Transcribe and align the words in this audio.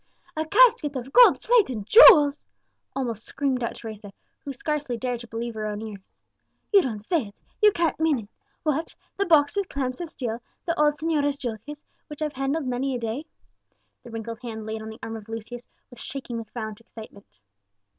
"A 0.35 0.47
casket 0.47 0.95
of 0.95 1.13
gold 1.13 1.39
plate 1.41 1.69
and 1.69 1.85
jewels!" 1.85 2.47
almost 2.95 3.23
screamed 3.23 3.63
out 3.63 3.75
Teresa, 3.75 4.11
who 4.43 4.51
scarcely 4.51 4.97
dared 4.97 5.19
to 5.19 5.27
believe 5.27 5.53
her 5.53 5.67
own 5.67 5.79
ears; 5.83 6.01
"you 6.73 6.81
don't 6.81 6.97
say 6.97 7.27
it 7.27 7.35
you 7.61 7.71
can't 7.71 7.99
mean 7.99 8.17
it! 8.17 8.29
what! 8.63 8.95
the 9.15 9.27
box 9.27 9.55
with 9.55 9.69
clamps 9.69 10.01
of 10.01 10.09
steel, 10.09 10.41
the 10.65 10.73
old 10.81 10.93
señora's 10.95 11.37
jewel 11.37 11.59
case, 11.67 11.83
which 12.07 12.23
I've 12.23 12.33
handled 12.33 12.65
many 12.65 12.95
a 12.95 12.99
day!" 12.99 13.27
The 14.01 14.09
wrinkled 14.09 14.39
hand 14.41 14.65
laid 14.65 14.81
on 14.81 14.89
the 14.89 14.97
arm 15.03 15.15
of 15.15 15.29
Lucius 15.29 15.67
was 15.91 15.99
shaking 15.99 16.39
with 16.39 16.49
violent 16.49 16.81
excitement. 16.81 17.27